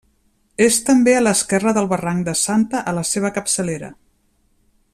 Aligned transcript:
És 0.67 0.77
també 0.85 1.13
a 1.17 1.19
l'esquerra 1.25 1.73
del 1.79 1.89
barranc 1.91 2.25
de 2.31 2.35
Santa 2.45 2.81
a 2.93 2.95
la 3.01 3.05
seva 3.11 3.33
capçalera. 3.37 3.95